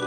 [0.00, 0.06] ハ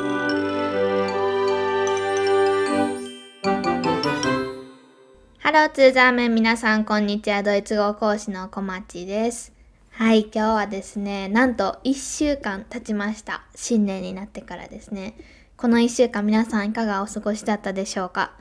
[5.51, 7.43] ローツーザーメン皆さんこんにちは。
[7.43, 9.53] ドイツ語講師の小町です。
[9.91, 13.43] はい今日はですねなんと1週間経ちました。
[13.53, 15.13] 新年になってからですね。
[15.57, 18.31] この1週間皆さんいかがお過ごしだったでしょうか？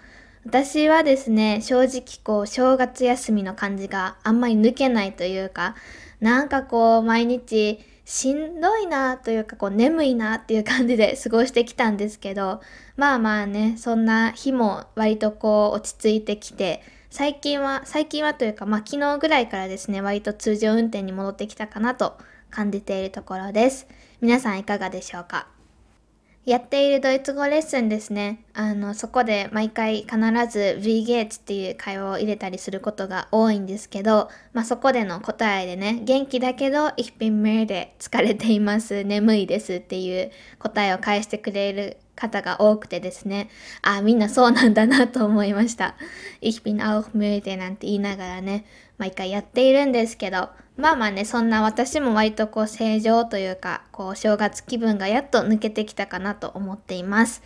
[0.47, 5.77] 私はですね正直こう正月休みの感じがあんまり抜けないというか
[6.19, 12.61] なんかこう毎日しんどいなというかこう眠いなっていう感じで過ごしてきたんですけど
[12.97, 22.17] まあまあねそんな日も割とこう落ち着いてきて最近は最近はというかまあ昨日ぐらいからですね割と通常運転に戻ってきたかなと
[22.51, 23.87] 感じているところです。
[24.21, 25.62] 皆さんいかがでしょうか？
[26.45, 28.45] やっているドイツ語レッスンですね。
[28.53, 30.17] あの、そこで毎回必
[30.51, 43.49] ず V ゲーツっていう会話を入れたりすることが多いんですけど、まあ、そこでの答えでね、元気だけど、Ich bin müde 疲れています、眠いですっていう答えを返してくれる方が多くてですね、
[43.83, 45.95] あ、みんなそうなんだなと思いました。
[46.41, 48.65] Ich bin auch müde なんて言いながらね、
[48.99, 57.43] 毎回やっているんですけど、まあまあね、そんな私も割とこう正常というか、こう正月気分がやっと抜けてきたかなと思っています。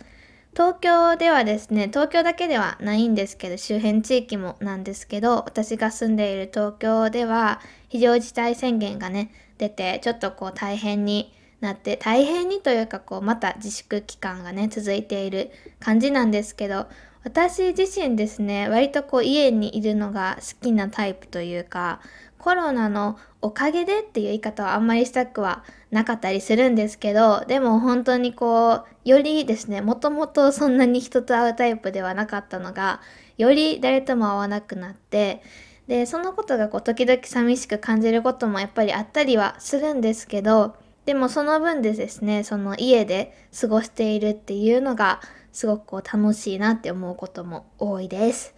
[0.53, 16.87] 東京ではですね、東京だけではないんですけど、周辺地域もなんですけど、私が住んでいる東京では非常事態宣言がね、出て、ちょっとこう大変になって、大変にというかこうまた自粛期間がね、続いている感じなんですけど、
[17.23, 21.99] 私自身ですね、割とこう家にいるのが好きなタイプというか、
[22.47, 33.01] コロナのおかげでっていう言い方はあんまりしたくはなかったりするんですけど、でも本当にこう、よりですね、もともとそんなに人と会うタイプではなかったのが、
[33.37, 35.43] より誰とも会わなくなって、
[35.87, 45.19] で、そのことがこう、時々寂しく感じることもやっぱりあったりはするんですけど、でもその分でですね、その家で過ごしているっていうのが、
[45.51, 48.55] すごくこう楽しいなって思うことも多いです。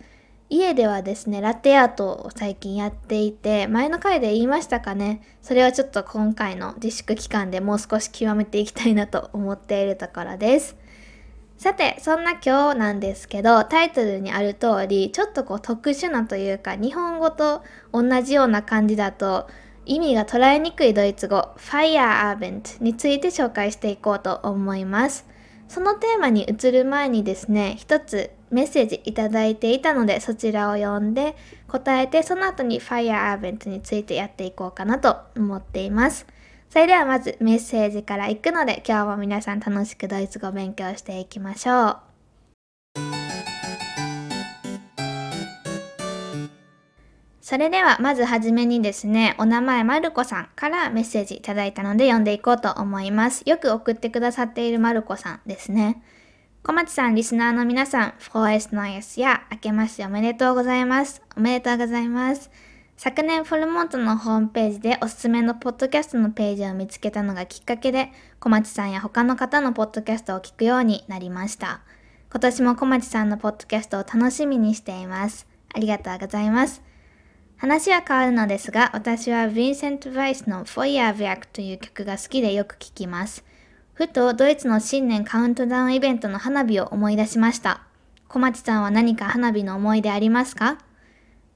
[0.49, 5.21] 家ではですね、ラテアートを最近やっていて、前の回で言いましたかね。
[5.43, 10.75] それはちょっと今回の自粛期間でもう少し極めていきたいなと思っているところです。
[11.59, 19.47] さて、そんな今日なんですけど、タイトルにある通り、ちょっとこう特殊なというか、日本語と同じような感じだと、
[19.85, 25.27] 意味が捉えにくいドイツ語、Fire Abend について紹介していこうと思います。
[25.67, 31.35] そのテーマに移る前にですね、一つメッセージいただいていたので、そちらを読んで
[31.67, 36.25] 答えて、その後に Fire Event についてやっていこうかなと思っています。
[36.69, 41.97] それではまずメッセージからいくので、今日も皆さん楽しくドイツ語勉強していきましょう。
[47.41, 53.41] それではまずはじめにですね、お名前まるこさんからメッセージいただいたので読んでいこうと思います。
[53.47, 56.03] よく送ってくださっているまるこさんですね。
[56.61, 61.21] 小町さん、リスナーの皆さん、フォーエスノイエスや明けましておめでとうございます。
[61.37, 62.51] おめでとうございます。
[62.97, 68.11] 昨年フォルモントのホームページでおすすめのポッドキャストのページを見つけたのがきっかけで、
[68.41, 71.79] 小町さんや他の方のポッドキャストを聞くようになりました。
[72.29, 75.47] 今年も小町さんのポッドキャストを楽しみにしています。
[75.73, 76.83] ありがとうございます。
[77.55, 83.45] 話は変わるのですが、私はヴィンセント・ヴァイスのフォイヤー・ヴィアクという曲が好きでよく聴きます。
[83.99, 87.81] ふとドイツの新年カウントダウンイベントの花火を思い出しました。
[88.29, 90.77] 小町さんは何か花火の思い出ありますか？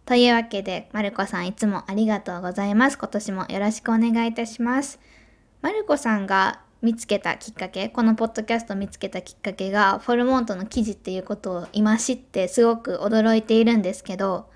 [0.06, 2.98] というわけで、まるこさんいつもありがとうございます。
[2.98, 5.00] 今年もよろしくお願いいたします。
[5.62, 14.50] まるこさんが見つけたきっかけ、このポッドキャスト見つけたきっかけが、フォルモントの記事っていうことを今知ってすごく驚いているんですけど、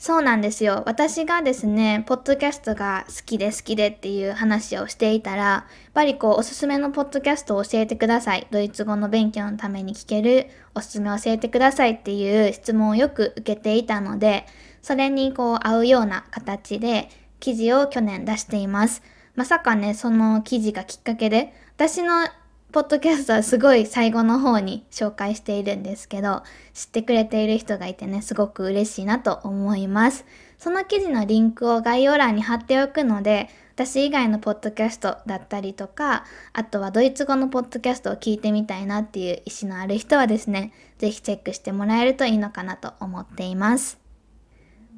[0.00, 0.82] そうなんですよ。
[0.86, 8.46] 私がですね、ポッドキャストが好きで好きでっていう話をしていたら、やっぱりこう、おすすめのポッドキャストを教えてください。
[8.50, 14.46] ドイツ語の勉強のために聞けるおすすめを教えてくださいっていう質問をよく受けていたので、
[14.80, 19.02] それにこう、合うような形で記事を去年出しています。
[19.34, 22.26] まさかね、その記事がきっかけで、私の
[22.72, 30.24] ポッドキャストはすごい最後の方に紹介しているんですけど、知ってくれている人がいてね、すごく嬉しいなと思います。
[30.56, 43.98] その記事のリンクを概要欄に貼っておくので、私以外のポッドキャストだったりとか、あとはドイツ語のポッドキャストを聞いてみたいなっていう意思のある人はですね、ぜひチェックしてもらえるといいのかなと思っています。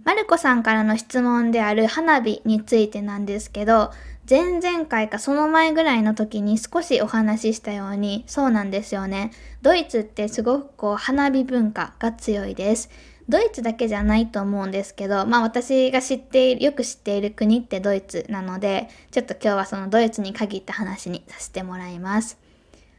[0.05, 3.93] マルコさんからの質問である花火についてなんですけど、
[4.33, 9.31] 前々回かその前ぐらいの時に少しお話ししたように、そうなんですよね。
[9.61, 12.89] ドイツってすごくこう花火文化が強いです。
[13.29, 22.39] ドイツだけじゃないと思うんですけど、まあ私が知っている、よく知っている国ってドイツなので、ちょっと今日はそのドイツに限った話にさせてもらいます。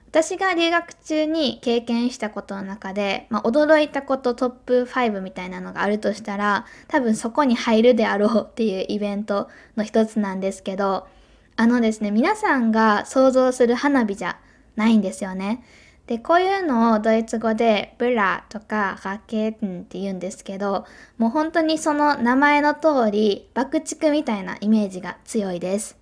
[0.09, 11.07] 私が留学中に経験したことの中で、まあ、驚いたことトップ5みたいなのがあるとしたら、多分そこに入るであろうっていうイベントの一つなんですけど、
[11.55, 14.39] あのですね、皆さんが想像する花火じゃ
[14.75, 15.63] ないんですよね。
[16.07, 20.85] で、こういうのをドイツ語でブラとかラケッンって言うんですけど、
[21.17, 25.97] もう本当にその名前の通り爆竹みたいなイメージが強いです。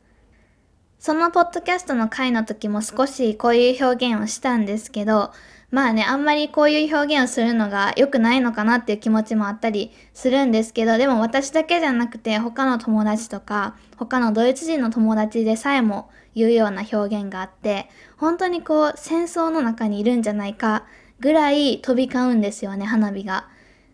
[0.98, 5.32] そのポッドキャストの回の時も少しこういう表現をしたんですけど、
[5.72, 20.84] まあね、あんまりこういう表現をするのが良くないのかなっていう気持ちもあったりするんですけど、でも私だけじゃなくて他の友達とか、他のドイツ人の友達でさえも言うような表現があって、本当にこう戦争の中にいるんじゃないか
[21.22, 23.48] ぐらい飛び交うんですよね、花火が。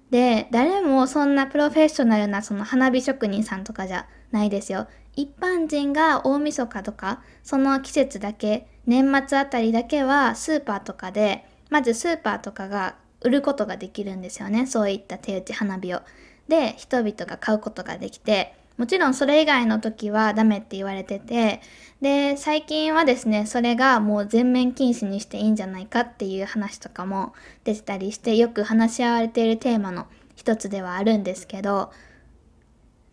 [0.10, 4.88] で、誰もそんなプロフェッショナルなその花火職人さんとかじゃないですよ。
[5.16, 14.66] 一般人が大晦日とか、その季節だけ、年末あたりだけはスーパーとかで、まずスーパーとかが売ることができるんですよね。
[14.66, 16.02] そういった手打ち花火を。
[16.48, 21.62] で、人々が買うことができて、もちろんそれ以外の時はダメって言われてて、
[22.00, 27.34] で、最近はですね、それがもう全面禁止にしていいんじゃないかっていう話とかも
[27.64, 30.06] 出てたりして、よく話し合われているテーマの
[30.36, 31.92] 一つではあるんですけど、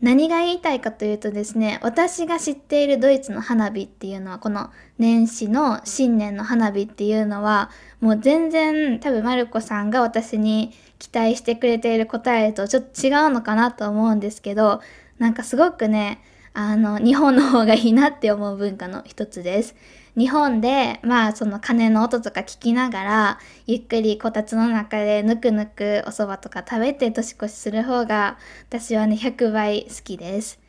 [0.00, 7.70] 何が言いたいかというとですね、私が知っているドイツの花火っていうのは、この年始の新年の花火っていうのは、
[8.00, 14.82] もう全然多分マルコさんが私に期待してくれている答えとちょっと違うのかなと思うんですけど、
[15.18, 19.74] なんかすごくね、あの、日本の方がいいなって思う文化の一つです。
[20.16, 28.38] 日本で、まあその鐘の音とか聞きながら、ゆっくりこたつの中でぬくぬくお蕎麦とか食べて年越しする方が、
[28.68, 30.60] 私はね、100倍好きです。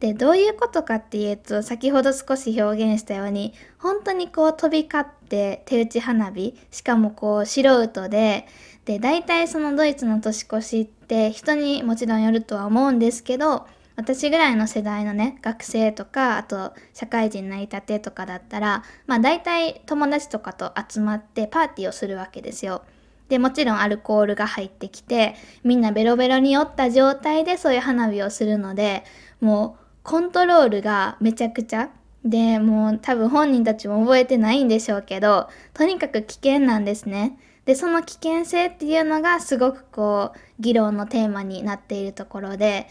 [0.00, 8.46] で、どういうことかっていうと、先ほど少し表現したように、本当にこう飛び交って手打ち花火、しかもこう素人で、
[8.84, 13.66] で、大体そのドイツの年越しって人にもちろんよるとは思うんですけど、
[13.98, 22.84] 私ぐらいの世代のね、学生とか、あと社会人なりたてとかだったら、まあ大体友達とかと集まってパーティーをするわけですよ。
[23.28, 25.34] で、もちろんアルコールが入ってきて、
[25.64, 29.02] みんなベロベロに酔った状態でそういう花火をするので、
[29.40, 31.90] もうコントロールがめちゃくちゃ
[32.24, 37.36] で、もう多分本人たちも覚えてないんでしょうけど、とにかく危険なんですね。
[37.64, 42.86] で、その危険性っていうのがすごくこう、議論のテーマになっているところで、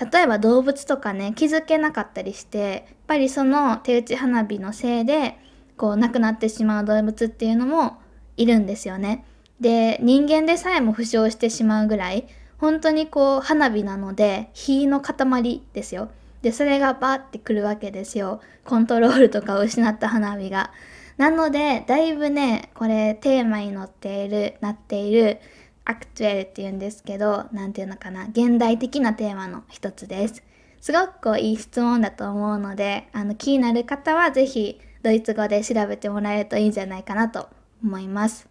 [0.00, 5.38] 例えば動物とかね気づけなかったりしてやっぱりその手打ち花火のせいで
[5.76, 7.98] こう亡くなってしまう動物っていうのも
[8.36, 9.24] いるんですよね。
[9.60, 12.28] で人間でさえも負傷してしまうぐらい
[12.58, 16.10] 本当にこう花火なので火の塊ですよ。
[16.42, 18.40] でそれがバーってくるわけですよ。
[18.64, 20.72] コントロールとかを失った花火が。
[21.16, 25.38] なのでだいぶねこれテーマに乗っているなっている
[25.88, 30.42] アクトゥエルって言うんですけど、なんていうのかな、現代的なテーマの一つです。
[30.82, 37.48] すごくこういい質問だと思うので、あの気になる方はぜひドイツ語で調べてもらえるといいんじゃないかなと
[37.82, 38.48] 思います。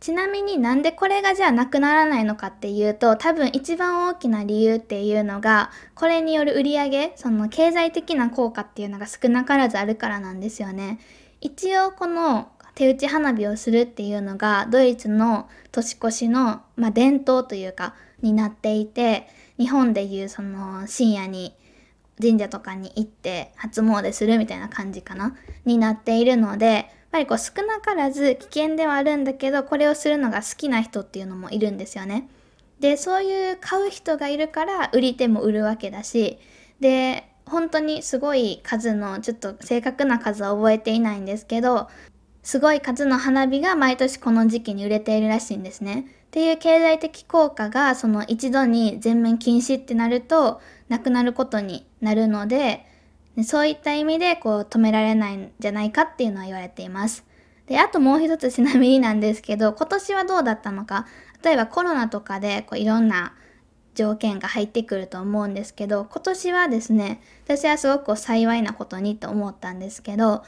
[0.00, 11.00] ちなみになんでこれがじゃあなくならないのかっていうと、多分一番大きな理由っていうのが、これによる売り上げ、その経済的な効果っていうのが少なからずあるからなんですよね。
[11.42, 21.54] 一応この手打ち花火をするっていうのがドイツの年越しの、まあ、伝統というかになっていて日本でいうその深夜に
[22.20, 32.28] 神社とかに行って初詣するみたいな感じかなになっているのでやっぱりこう少なからず危険ではあるんだけどこれをするのが好きな人っていうのもいるんですよね。
[32.78, 36.38] でそういう買う人がいるから売り手も売るわけだし
[36.80, 41.88] で本当にすごい数のちょっと正確な数は覚えていないんですけど
[42.42, 46.06] すごい数の花火が毎年この時期に売れているらしいんですね。
[46.28, 52.86] っていう経済的効果がその一度に全面禁止ってなるとなくなることになるので
[53.42, 57.24] そういった意味でこう止められないんじゃないかっていうのは言われています。
[57.66, 61.06] で、あともう一つちなみになんですけど今年はどうだったのか
[61.42, 63.32] 例えばコロナとかでこういろんな
[63.94, 70.42] 条件が入ってくると思うんですけど今年はですね私はすごく幸いなことにと思ったんですけど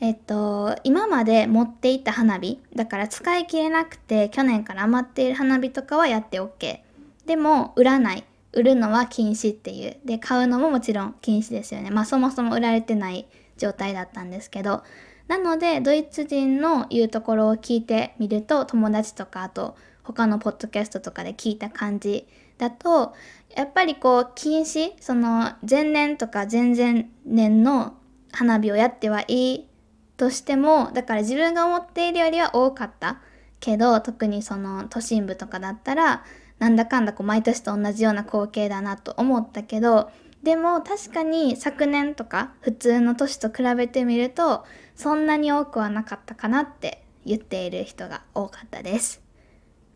[0.00, 6.80] えっと、今まで持っていた花火、だから使い切れなくて去年から余っている花火とかはやって OK。
[7.26, 8.24] でも、売らない。
[8.52, 9.96] 売るのは禁止っていう。
[10.04, 11.90] で、買うのももちろん禁止ですよね。
[11.90, 14.82] まあそもそも売られてない状態だったんですけど。
[15.26, 22.26] なので、ドイツ人の言うところを聞いてみると、友達とか、あと他のポッドキャストとかで聞いた感じ
[22.58, 23.14] だと、
[23.56, 27.94] やっぱりこう、禁止、その前年とか前々年の
[28.32, 29.68] 花火をやってはいい
[30.24, 33.18] としても、だから自分が思っているよりは多かった
[33.60, 36.24] けど、特にその都心部とかだったら、
[36.58, 40.10] なんだかんだこう毎年と同じような光景だなと思ったけど、
[40.42, 44.64] でも確かに昨年とか普通の年と比べてみると、
[44.96, 49.20] そんなに多くはなかったかなって言っている人が多かったです。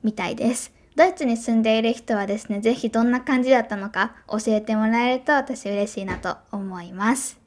[0.03, 0.75] みたいです。
[0.95, 7.38] ドイツに住んでいる人はですね、ぜひどんな感じだったのか教えてもらえると私嬉しいなと思います。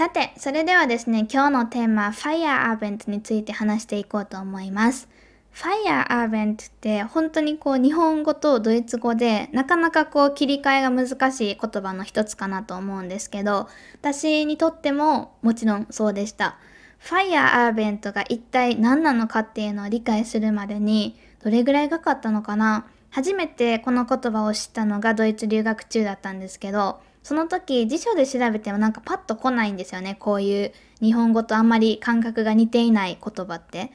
[0.00, 5.10] さて、それではですね、今日のテーマ、ファイヤーアーベントについて話していこうと思います。
[5.50, 13.68] ファイヤーアーベントって本当にこう日本語とドイツ語でなかなかこう切り替えが難しい言葉の一つかなと思うんですけど、
[14.00, 16.56] 私にとってももちろんそうでした。
[16.96, 30.16] ファイヤーアーベントが一体何なのかっていうのを理解するまでにどれぐらいかかったのかな初めてこの言葉を知ったのがドイツ留学中だったんですけど、その時辞書で調べてもなんかパッと来ないんですよね。
[30.18, 33.92] こういう日本語とあんまり感覚が似ていない言葉って。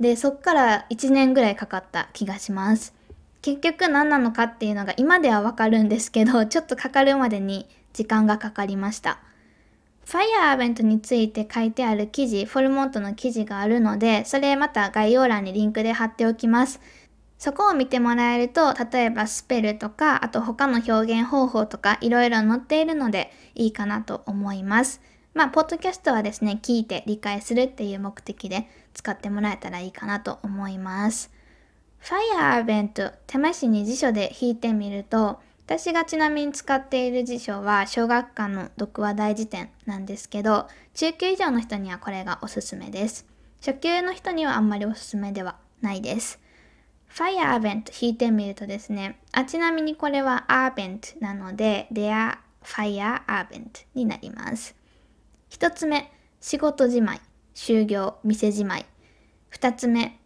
[0.00, 2.94] で、そっから1年ぐらいかかった気がします。
[3.42, 9.18] 結局何なのかっていうのが今ではわかるんですけど、 ちょっとかかるまでに時間がかかりました。
[10.04, 16.80] ファイヤーアーベントについて書いてある記事、フォルモントの記事があるので、それまた概要欄にリンクで貼っておきます。
[17.38, 25.00] そこを見てもらえると、例えばスペルとか、あと他の表現方法とか、いろいろ載っているのでいいかなと思います。
[25.34, 31.30] まあ、ポッドキャストはですね、聞いて理解するっていう目的で使ってもらえたらいいかなと思います。
[32.00, 43.26] ファイヤーベント、試しに辞書で引いてみると、私がちなみに使っている辞書は小学館の読話大辞典なんですけど、中級以上の人にはこれがおすすめです。
[43.60, 46.40] 初級の人にはあんまりおすすめではないです。
[47.08, 54.74] ファイアーベント引いてみるとですね、あ、ちなみにこれはアーベントなので、で are fire アーベントになります。
[55.48, 57.20] 一つ目、仕事じまい、
[57.54, 58.86] 就業、店じまい。
[59.48, 60.20] 二つ目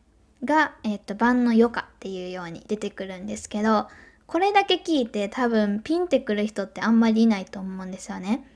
[0.44, 3.88] が、えっ、と、晩の余暇っていうように出てくるんですけど、
[4.26, 8.48] これだけ聞いて多分ピンってくる人ってあんまりいないと思うんですよね。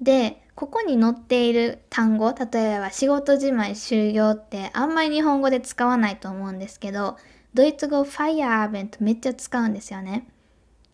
[0.00, 7.16] で、ここに載っている単語、例えば仕事じまい、就業ってあんまり日本語で使わないと思うんですけど、
[7.54, 10.26] ドイツ語ファイアーベントめっちゃ使うんですよね。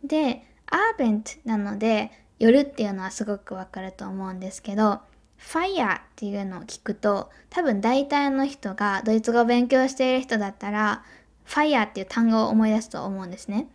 [0.03, 5.00] で、アーベントなので夜っていうのはすごくわかると思うんですけど、
[5.38, 11.05] ファイヤーっていうのを聞くと多分大体の人がドイツ語を勉強している人だったら
[11.45, 13.69] ファイヤーっていう単語を思い出すと思うんですね。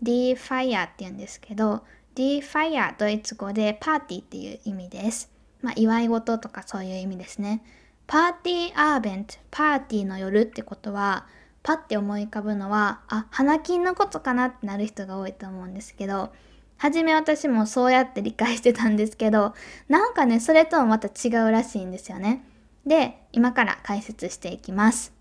[0.00, 1.84] D ファイヤーって言うんですけど
[2.14, 5.30] D ファイヤードイツ語でパーティーっていう意味です。
[5.60, 7.62] まあ祝い事とかそういう意味ですね。
[8.06, 11.26] パーティーアーベント、パーティーの夜ってことは
[11.62, 16.32] パッて思い浮かぶのはあ花金のことかなってなる人が多いと思うんですけど
[16.76, 19.54] 初め私もそうやって理解してたんですけど
[19.88, 22.44] なんかねそれとはまた違うらしいんですよね。
[22.84, 25.12] で今から解説していきます。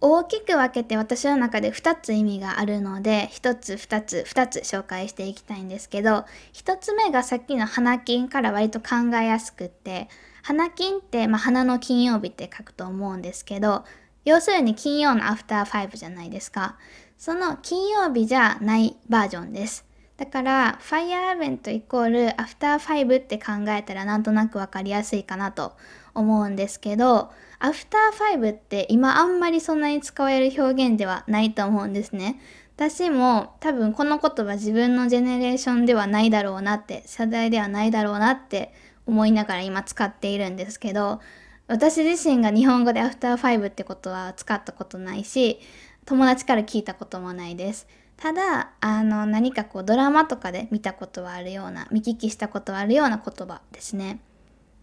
[0.00, 10.08] 大きく分けて私の中で2つ意味があるので1つ2つ2つ紹介していきたいんですけど1つ目がさっきの花金から割と考えやすくって
[10.44, 13.84] 花金って、まあ、花の金曜日って書くと思うんですけど
[14.24, 16.76] 要するに金曜のアフターファイブじゃないですか。
[17.16, 19.84] その金曜日じゃないバージョンです。
[20.16, 25.76] だから、ファイヤーイベントイコールアフターファイブって考えたらなんとなくわかりやすいかなと
[26.12, 32.40] 思うんですけど、アフターファイブって今あんまりそんなに使われる表現ではないと思うんですね。
[32.76, 38.72] 私も多分この言葉自分のジェネレーションではないだろうなって、世代ではないだろうなって
[39.06, 41.20] 思いながら今使っているんですけど、
[41.68, 45.60] 私自身が日本語でアフターファイブってことは使ったことないし、
[46.06, 47.86] 友達から聞いたこともないです。
[48.16, 54.18] ただ、あの、何かこうドラマとかで見たことはあるような、見聞きしたことはあるような言葉ですね。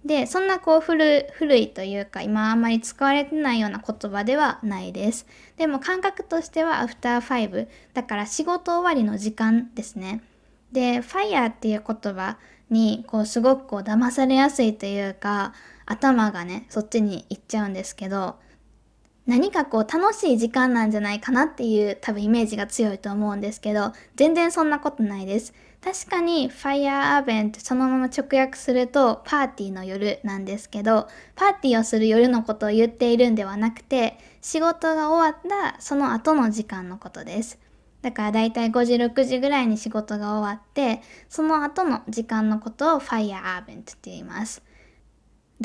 [0.06, 5.26] で、そんなこう古古いというか、今あんまり使われてないような言葉ではないです。
[5.58, 10.22] でも感覚としてはアフターファイブ、だから仕事終わりの時間ですね。
[10.72, 12.38] で、ファイヤーっていう言葉
[12.70, 15.54] にこうすごくこう騙されやすいというか、
[15.86, 18.36] 頭がね、そっちに行っちゃうんですけど、
[19.26, 25.54] 何かこう楽しい時間なんじゃないかなっていう多分イメージが強いと思うんですけど、全然そんなことないです。
[25.84, 37.60] 確かに Fire Event そのまま直訳するとパーティーの夜なんですけど、パーティーをする夜のことを言っているんではなくて、仕事が終わったその後の時間のことです。
[38.04, 44.62] だからだいたい5時6時ぐらいに仕事が終わって、その後の時間のことを Fire Event って言います。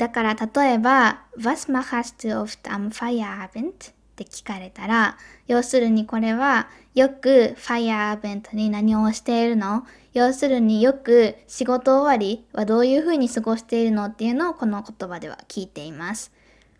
[0.01, 3.69] だから例えば、Was machst du oft am Feierabend?
[3.69, 3.73] っ
[4.15, 5.15] て聞かれたら、
[5.45, 9.85] 要するにこれは、よくファイアーベントに何をしているの？
[10.13, 16.31] 要するによく仕事終わりはどういう風に過ごしているのっていうのをこの言葉では聞いています。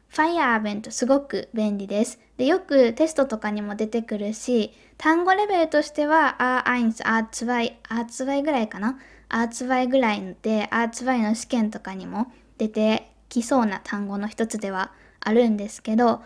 [0.08, 2.20] ファイアーベントすごく便利です。
[2.38, 8.98] で、よくテストとかにも出てくるし、単語レベルとしては、A1、A2、A2 ぐらいかな
[9.30, 16.22] ?A2 ぐらいで、A2 の試験とかにも出てきそうな単語の一つではあるんですけど、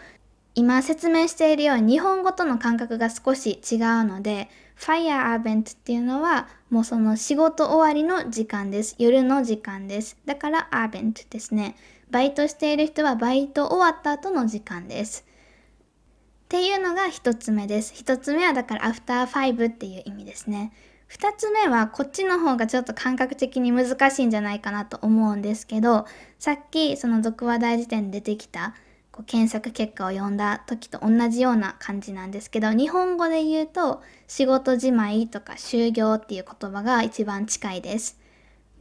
[0.56, 8.96] 今説明しているように日本語との感覚が少し違うので、ファイアーベントっていうのはもうその仕事終わりの時間です。
[8.98, 10.18] 夜の時間です。
[10.26, 11.76] だからアーベントですね。
[12.10, 15.26] バイトしている人はバイト終わった後の時間です。
[16.46, 17.94] っていうのが一つ目です。
[17.94, 20.72] 一つ目はだからアフターファイブっていう意味ですね。
[21.08, 26.06] 二つ目はこっちの方がちょっと感覚的に難しいんじゃないかなと思うんですけど、
[26.40, 28.74] さっきその読話大辞典で出てきた
[29.12, 38.20] こう検索結果を読んだ時と同じような感じなんですけど、日本語で言うと仕事じまいとか就業っていう言葉が一番近いです。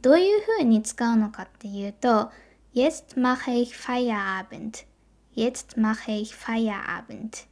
[0.01, 2.31] どういう風に使うのかっていうと、
[2.75, 4.85] Jetzt mache ich Feierabend.
[5.35, 7.47] Jetzt mache ich Feierabend.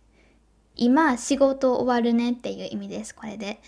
[0.75, 3.61] 今仕事終わるねっていう意味です、これで。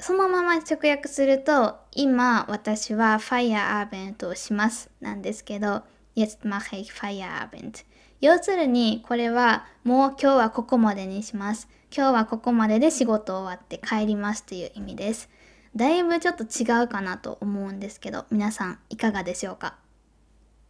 [0.00, 5.82] そのまま直訳すると、今私は Feierabend をしますなんですけど、
[6.16, 7.84] Jetzt mache ich Feierabend.
[8.20, 11.68] 要するにこれはもう今日はここまでにします。
[11.94, 15.30] 今日はここまでで仕事終わって帰りますという意味です。
[15.74, 19.76] だいぶちょっと違うかなと思うんですけど、皆さんいかがでしょうか？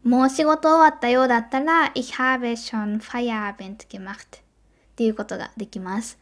[0.05, 4.43] もう仕事終わったようだったら、Ich habe schon Feierabend gemacht っ
[4.97, 6.19] ていうことができます。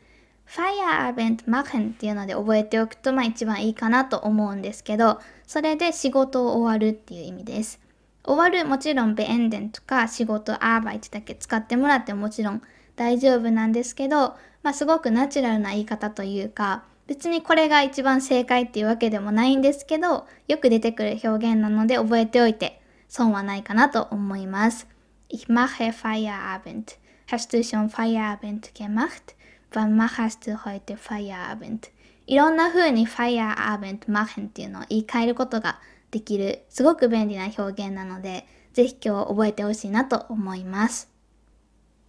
[0.49, 7.81] Feierabend machen っていうので覚えておくと、まあ一番いいかなと思うんですけど、それで仕事を終わるっていう意味です。
[8.25, 12.63] 終わる、もちろん beenden とか仕事 Arbeit だけ使ってもらってもちろん
[12.97, 24.87] 大丈夫なんですけど、まあすごくナチュラルな言い方というか、別にこれが一番正解っていうわけでもないんですけど、よく出てくる表現なので覚えておいて損はないかなと思います。
[25.31, 26.99] Ich mache Feierabend.
[27.31, 29.38] Hast du schon Feierabend gemacht?
[29.73, 31.91] Wann machst du heute Feierabend?
[32.27, 41.11] いろんな風に Feierabend machen っていうのを言い換えることができるすごく便利な表現なので、ぜひ今日覚えてほしいなと思います。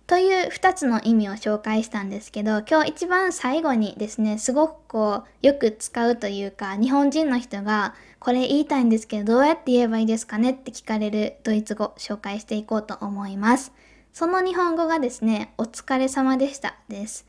[0.07, 10.51] という2つの意味を紹介したんですけど、今日一番最後にですね、すごくこう、よく使うというか、日本人の人が、これ言いたいんですけど、どうやって言えばいいですかね？
[10.51, 13.71] って聞かれるドイツ語、紹介していこうと思います。
[14.11, 17.27] その日本語がですね、お疲れ様でしたです。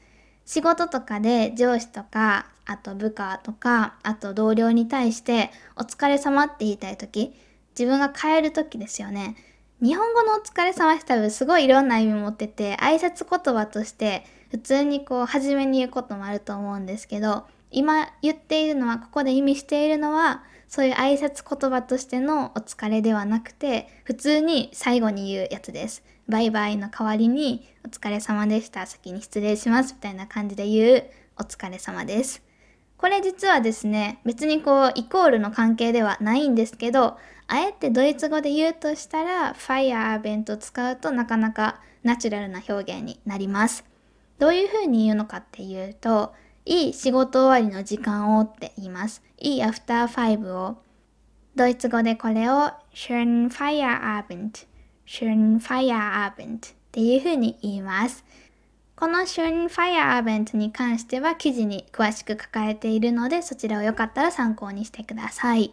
[0.50, 7.32] 仕事とかで上司とか、あと部下とか、あと同僚に対して、お疲れ様って言いたいとき、
[7.78, 9.36] 自分が帰るときですよね。
[9.80, 26.04] 日本語のお疲れ様って多分すごいいろんな意味持ってて、挨拶言葉として普通にこう初めに言うこともあると思うんですけど、今言っているのは、ここで意味しているのは、そういう挨拶言葉としてのお疲れではなくて、普通に最後に言うやつです。
[26.28, 28.86] バイバイの代わりに、お疲れ様でした。
[28.86, 29.94] 先に失礼します。
[29.94, 31.04] みたいな感じで言う、
[31.40, 32.40] お疲れ様です。
[32.98, 43.84] これ実はですね、別にこう、イコールの関係ではないんですけど、あえてドイツ語で言うとしたら、ファイアーベント使うとなかなかナチュラルな表現になります。
[44.38, 46.32] どういう風に言うのかっていうと、
[46.66, 49.22] いい仕事終わりの時間をって言います。
[49.38, 50.76] いいアフターファイブを。
[51.56, 54.66] ドイツ語でこれを schön Feierabend,
[55.06, 56.60] schön Feierabend っ
[56.92, 58.24] ていう風に言います。
[58.94, 65.72] この schön Feierabend に関しては記事に詳しく書かれているので、そちらをよかったら参考にしてください。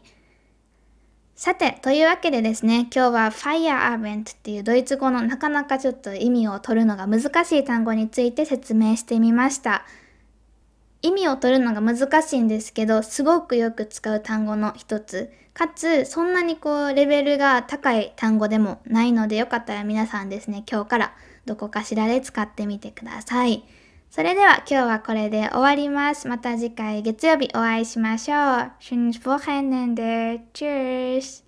[1.36, 9.86] さて、というわけでですね、今日は Feierabend っていうドイツ語のなかなかちょっと意味を取るのが難しい単語について説明してみました。
[11.02, 15.32] 意味を取るのが難しいんですけど、すごくよく使う単語の一つ。
[15.54, 21.14] かつ、そんなにこう、レベルが高い単語でもないので、よかったら皆さんですね、今日から
[21.46, 23.64] どこかしらで使ってみてください。
[24.10, 26.28] それでは今日はこれで終わります。
[26.28, 28.38] また次回月曜日お会いしましょう。
[28.80, 30.42] Schönes Wochenende.
[30.54, 31.47] Tschüss.